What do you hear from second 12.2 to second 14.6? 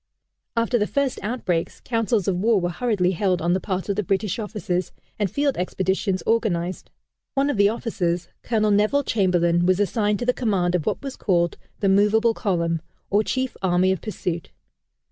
Column," or chief army of pursuit.